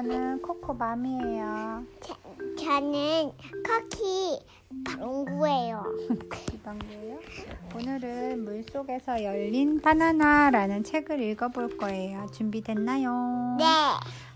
저는 0.00 0.40
코코맘이에요. 0.40 1.84
저, 2.00 2.16
저는 2.58 3.32
커키 3.62 4.40
방구예요. 4.82 5.84
이방구예요. 6.54 7.18
오늘은 7.76 8.44
물속에서 8.44 9.22
열린 9.22 9.78
바나나라는 9.78 10.84
책을 10.84 11.20
읽어볼 11.20 11.76
거예요. 11.76 12.30
준비됐나요? 12.32 13.56
네. 13.58 13.64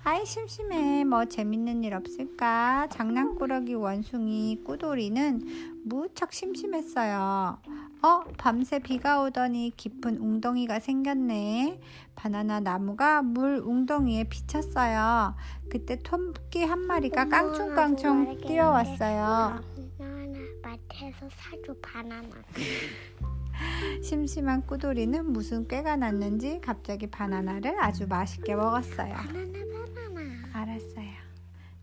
아이 0.03 0.27
심심해. 0.27 1.03
뭐 1.05 1.25
재밌는 1.25 1.83
일 1.83 1.95
없을까? 1.95 2.89
장난꾸러기 2.91 3.73
원숭이 3.73 4.61
꾸돌이는 4.63 5.81
무척 5.83 6.35
심심했어요. 6.35 7.57
어, 8.05 8.23
밤새 8.37 8.81
비가 8.81 9.23
오더니 9.23 9.73
깊은 9.79 10.19
웅덩이가 10.19 10.79
생겼네. 10.79 11.81
바나나 12.15 12.61
나무가 12.61 13.23
물 13.23 13.63
웅덩이에 13.65 14.25
비쳤어요. 14.25 15.35
그때 15.71 15.99
토끼 16.03 16.65
한 16.65 16.81
마리가 16.81 17.31
깡충깡충 17.31 18.43
뛰어왔어요. 18.47 19.63
바나나 19.97 20.39
마트에서 20.63 21.31
사줘 21.31 21.75
바나나. 21.81 22.29
심심한 24.05 24.67
꾸돌이는 24.67 25.33
무슨 25.33 25.67
꾀가 25.67 25.97
났는지 25.97 26.61
갑자기 26.61 27.07
바나나를 27.07 27.83
아주 27.83 28.07
맛있게 28.07 28.55
먹었어요. 28.55 29.15
바나나. 29.15 29.74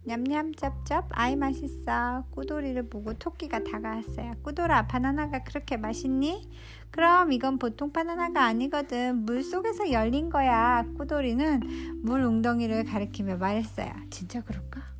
알았어요. 0.01 0.23
냠냠 0.23 0.53
짭짭 0.55 1.09
아이 1.11 1.35
맛있어. 1.35 2.25
꾸돌이를 2.31 2.89
보고 2.89 3.13
토끼가 3.13 3.63
다가왔어요. 3.63 4.35
꾸돌아 4.43 4.87
바나나가 4.87 5.43
그렇게 5.43 5.77
맛있니? 5.77 6.49
그럼 6.89 7.31
이건 7.31 7.57
보통 7.57 7.91
바나나가 7.91 8.45
아니거든. 8.45 9.25
물 9.25 9.43
속에서 9.43 9.91
열린 9.91 10.29
거야. 10.29 10.85
꾸돌이는 10.97 12.01
물 12.03 12.21
웅덩이를 12.23 12.83
가리키며 12.85 13.37
말했어요. 13.37 13.91
진짜 14.09 14.41
그럴까? 14.41 14.90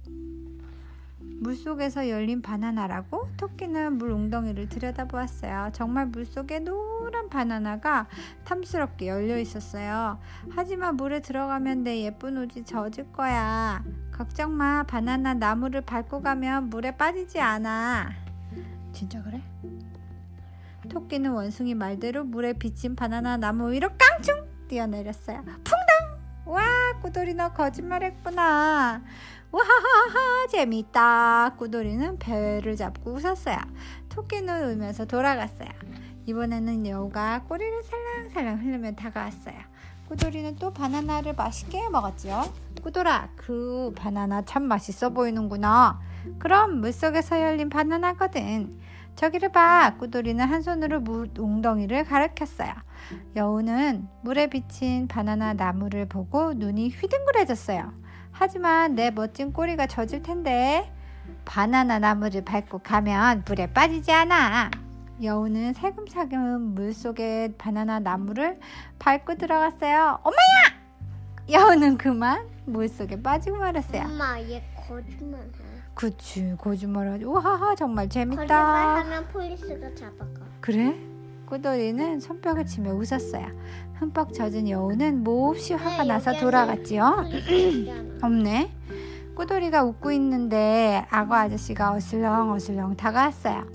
물 1.42 1.56
속에서 1.56 2.08
열린 2.08 2.44
바나나라고? 2.44 3.28
토끼는 3.36 3.98
물 3.98 4.12
웅덩이를 4.12 4.70
들여다보았어요. 4.70 5.72
정말 5.74 6.06
물 6.06 6.24
속에 6.24 6.60
노란 6.60 7.30
바나나가 7.30 8.06
탐스럽게 8.44 9.08
열려 9.08 9.40
있었어요. 9.40 10.20
하지만 10.52 10.98
물에 10.98 11.22
들어가면 11.22 11.84
내 11.84 12.04
예쁜 12.04 12.38
옷이 12.38 12.64
젖을 12.64 13.12
거야. 13.12 13.84
걱정 14.12 14.56
마. 14.56 14.84
바나나 14.84 15.34
나무를 15.34 15.82
밟고 15.82 16.22
가면 16.22 16.70
물에 16.70 16.96
빠지지 16.96 17.40
않아. 17.40 18.12
진짜 18.94 19.24
그래? 19.24 19.42
토끼는 20.90 21.32
원숭이 21.32 21.74
말대로 21.74 22.24
물에 22.24 22.54
비친 22.54 22.96
바나나 22.96 23.38
나무 23.38 23.72
위로 23.72 23.90
깡충 23.98 24.48
뛰어내렸어요. 24.68 25.42
풍당! 25.42 26.20
와, 26.46 26.62
꾸돌이 27.02 27.34
너 27.34 27.50
거짓말했구나. 27.50 29.02
와하하하 29.52 30.48
재밌다. 30.48 31.56
꾸돌이는 31.58 32.20
배를 32.20 32.76
잡고 32.76 33.14
웃었어요. 33.14 33.58
토끼는 34.10 34.70
울면서 34.70 35.06
돌아갔어요. 35.06 35.70
이번에는 36.26 36.86
여우가 36.86 37.44
꼬리를 37.48 37.84
살랑살랑 37.84 38.62
흘리며 38.64 38.92
다가왔어요. 38.94 39.56
꾸돌이는 40.08 40.58
또 40.58 40.72
바나나를 40.72 41.34
맛있게 41.34 41.90
먹었죠. 41.90 42.54
꾸돌아, 42.84 43.30
그 43.36 43.92
바나나 43.96 44.44
참 44.44 44.64
맛있어 44.64 45.10
보이는구나. 45.10 46.00
그럼 46.38 46.82
물속에서 46.82 47.42
열린 47.42 47.70
바나나거든. 47.70 48.80
저기를 49.22 49.50
봐. 49.50 49.98
꾸돌이는 50.00 50.44
한 50.48 50.64
손으로 50.64 51.00
물 51.00 51.30
웅덩이를 51.38 52.06
가리켰어요. 52.06 52.74
여우는 53.36 54.08
물에 54.24 54.48
비친 54.48 55.08
바나나 55.08 55.54
나무를 55.54 56.08
보고 56.08 56.54
눈이 56.56 56.90
휘둥그레졌어요. 56.90 57.94
하지만 58.32 58.96
내 58.96 59.12
멋진 59.12 59.54
꼬리가 59.54 59.86
젖을 59.86 60.24
텐데 60.24 60.92
바나나 61.46 62.00
나무를 62.00 62.44
밟고 62.44 62.80
가면 62.80 63.44
물에 63.48 63.72
빠지지 63.72 64.12
않아. 64.12 64.72
여우는 65.22 65.74
살금살금 65.74 66.74
물속에 66.74 67.54
바나나 67.60 68.00
나무를 68.00 68.60
밟고 68.98 69.36
들어갔어요. 69.36 70.20
엄마야! 70.24 71.62
여우는 71.62 72.00
그만 72.00 72.50
물속에 72.66 73.22
빠지고 73.22 73.58
말았어요. 73.58 74.02
엄마 74.02 74.40
얘 74.40 74.64
거짓말해. 74.88 75.71
그치 75.94 76.56
거짓말하지. 76.58 77.26
우하하 77.26 77.76
정말 77.76 78.10
재밌다. 78.10 78.42
거짓말하면 78.46 79.28
폴리스가 79.30 79.94
잡아가. 79.96 80.46
그래? 80.60 80.96
꾸돌이는 81.46 82.20
손뼉을 82.20 82.66
치며 82.66 82.94
웃었어요. 82.94 83.46
흠뻑 83.96 84.34
젖은 84.34 84.70
여우는 84.70 85.24
몹시 85.24 85.74
화가 85.74 86.04
네, 86.04 86.08
나서 86.10 86.34
돌아갔지요. 86.38 87.26
없네. 88.24 88.72
꾸돌이가 89.36 89.84
웃고 89.84 90.12
있는데 90.14 91.06
악어 91.10 91.36
아저씨가 91.36 91.94
어슬렁 91.94 92.52
어슬렁 92.54 92.96
다가왔어요. 92.96 93.66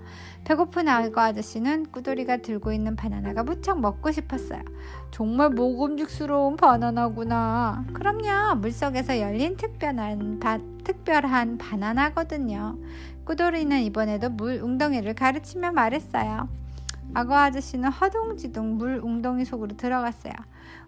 배고픈 0.47 0.87
악어 0.87 1.23
아저씨는 1.23 1.91
꾸돌이가 1.91 2.37
들고 2.37 2.73
있는 2.73 2.95
바나나가 2.95 3.43
무척 3.43 3.81
먹고 3.81 4.13
싶었어요. 4.13 4.63
정말 5.11 5.51
먹음직스러운 5.51 6.55
바나나구나. 6.55 7.85
그럼요. 7.93 8.55
물속에서 8.61 9.19
열린 9.19 9.57
특별한, 9.57 10.39
바, 10.39 10.61
특별한 10.85 11.59
바나나거든요. 11.59 12.79
꾸돌이는 13.25 13.81
이번에도 13.83 14.31
물 14.31 14.61
웅덩이를 14.63 15.15
가르치며 15.15 15.73
말했어요. 15.73 16.49
악어 17.13 17.35
아저씨는 17.35 17.91
허둥지둥 17.91 18.77
물 18.77 19.01
웅덩이 19.03 19.45
속으로 19.45 19.77
들어갔어요. 19.77 20.33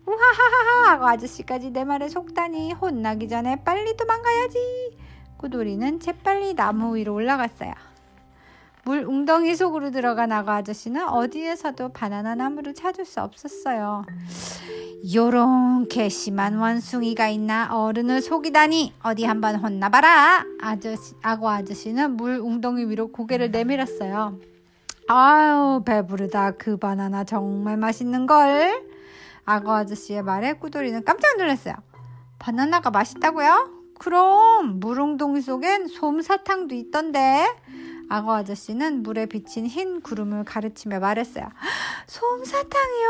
우하하하하 0.06 0.92
악어 0.92 1.08
아저씨까지 1.08 1.72
내 1.72 1.82
말에 1.82 2.08
속다니 2.08 2.74
혼나기 2.74 3.26
전에 3.26 3.64
빨리 3.64 3.96
도망가야지. 3.96 4.98
꾸돌이는 5.36 5.98
재빨리 5.98 6.54
나무 6.54 6.94
위로 6.94 7.14
올라갔어요. 7.14 7.87
물 8.88 9.04
웅덩이 9.06 9.54
속으로 9.54 9.90
들어간 9.90 10.32
악어 10.32 10.50
아저씨는 10.50 11.10
어디에서도 11.10 11.90
바나나 11.90 12.34
나무를 12.34 12.72
찾을 12.72 13.04
수 13.04 13.20
없었어요. 13.20 14.06
요런 15.14 15.88
괘씸한 15.88 16.56
원숭이가 16.56 17.28
있나 17.28 17.68
어른을 17.70 18.22
속이다니 18.22 18.94
어디 19.02 19.26
한번 19.26 19.56
혼나봐라. 19.56 20.42
아저씨, 20.62 21.12
악어 21.20 21.50
아저씨는 21.50 22.16
물 22.16 22.38
웅덩이 22.38 22.86
위로 22.86 23.12
고개를 23.12 23.50
내밀었어요. 23.50 24.38
아유 25.06 25.82
배부르다 25.84 26.52
그 26.52 26.78
바나나 26.78 27.24
정말 27.24 27.76
맛있는걸 27.76 28.86
악어 29.44 29.74
아저씨의 29.74 30.22
말에 30.22 30.54
꾸돌이는 30.54 31.04
깜짝 31.04 31.36
놀랐어요 31.36 31.74
바나나가 32.38 32.88
맛있다고요? 32.88 33.70
그럼 33.98 34.80
물웅덩이 34.80 35.42
속엔 35.42 35.88
솜사탕도 35.88 36.74
있던데 36.74 37.44
악어 38.08 38.34
아저씨는 38.34 39.02
물에 39.02 39.26
비친 39.26 39.66
흰 39.66 40.00
구름을 40.00 40.44
가르치며 40.44 41.00
말했어요 41.00 41.48
솜사탕이요? 42.06 43.08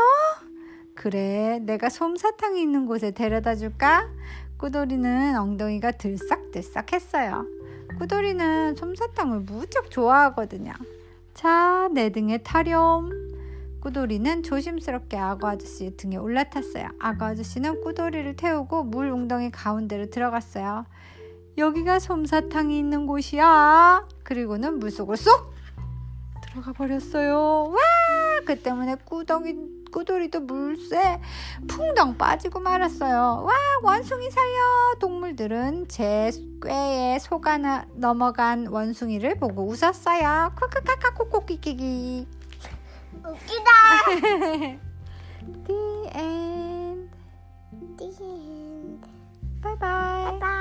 그래 0.95 1.59
내가 1.61 1.89
솜사탕이 1.89 2.61
있는 2.61 2.85
곳에 2.85 3.11
데려다 3.11 3.55
줄까? 3.55 4.09
꾸돌이는 4.57 5.37
엉덩이가 5.37 5.91
들썩들썩 5.91 6.93
했어요 6.93 7.45
꾸돌이는 7.97 8.75
솜사탕을 8.75 9.41
무척 9.41 9.89
좋아하거든요 9.89 10.73
자, 11.39 11.89
내 11.93 12.09
등에 12.09 12.39
타렴. 12.39 13.09
꾸돌이는 13.79 14.43
조심스럽게 14.43 15.17
악어 15.17 15.47
아저씨의 15.47 15.95
등에 15.95 16.17
올라탔어요. 16.17 16.89
악어 16.99 17.27
아저씨는 17.27 17.79
꾸돌이를 17.81 18.35
태우고 18.35 18.83
물 18.83 19.09
웅덩이 19.09 19.49
가운데로 19.49 20.09
들어갔어요. 20.09 20.85
여기가 21.59 21.99
솜사탕이 21.99 22.77
있는 22.77 23.05
곳이야. 23.05 24.07
그리고는 24.23 24.79
물속으로 24.79 25.15
쏙 25.17 25.53
들어가 26.41 26.71
버렸어요. 26.71 27.73
와! 27.73 27.77
그 28.45 28.59
때문에 28.59 28.95
꾸덩이 29.05 29.55
꾸돌이도 29.91 30.41
물새 30.41 31.19
풍덩 31.67 32.17
빠지고 32.17 32.59
말았어요. 32.59 33.43
와, 33.43 33.53
원숭이 33.83 34.29
살려! 34.31 34.95
동물들은 34.99 35.87
제 35.89 36.31
꾀에 36.63 37.19
속아 37.19 37.57
넘어간 37.93 38.67
원숭이를 38.67 39.35
보고 39.35 39.67
웃었어요. 39.67 40.53
코카카카 40.59 41.13
코코키키기. 41.13 42.27
웃기다. 43.25 43.71
The 45.67 46.09
end. 46.15 47.09
The 47.97 48.11
end. 48.21 49.07
바이바이. 49.61 50.58